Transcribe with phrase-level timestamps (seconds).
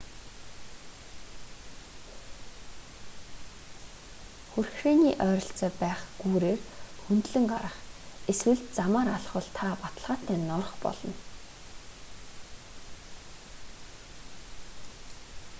[4.51, 6.61] хүрхрээний ойролцоо байх гүүрээр
[7.05, 7.75] хөндлөн гарах
[8.31, 11.13] эсвэл замаар алхвал та баталгаатай норох болно